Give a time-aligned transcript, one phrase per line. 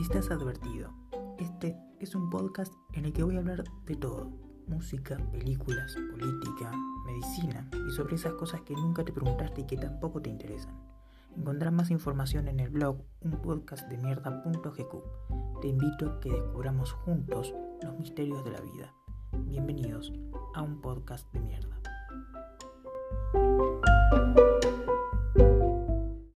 [0.00, 0.94] Estás advertido.
[1.38, 4.30] Este es un podcast en el que voy a hablar de todo.
[4.66, 6.72] Música, películas, política,
[7.04, 10.74] medicina y sobre esas cosas que nunca te preguntaste y que tampoco te interesan.
[11.36, 15.60] Encontrarás más información en el blog unpodcastdemierda.gq.
[15.60, 18.94] Te invito a que descubramos juntos los misterios de la vida.
[19.48, 20.14] Bienvenidos
[20.54, 21.78] a un podcast de mierda.